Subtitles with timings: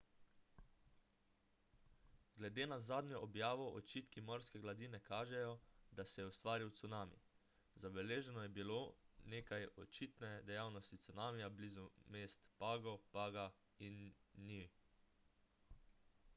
[2.37, 5.51] glede na zadnjo objavo odčitki morske gladine kažejo
[5.99, 7.19] da se je ustvaril cunami
[7.83, 8.79] zabeleženo je bilo
[9.35, 11.87] nekaj očitne dejavnosti cunamija blizu
[12.17, 13.45] mest pago paga
[13.91, 14.01] in
[14.49, 14.67] niue